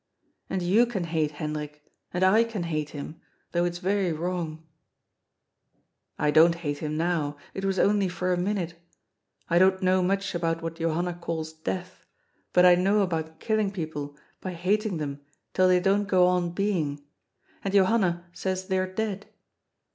[0.49, 4.65] And you can hate Hendrik, and I can hate him, though it's very wrong.
[6.17, 8.73] I don't hate him now; it was only for a minute.
[9.47, 12.03] I don't know much about what Johanna calls" Death,"
[12.51, 15.21] but I know about killing peo ple by hating them
[15.53, 17.03] till they don't go on being,
[17.63, 19.27] and Johanna says they're dead.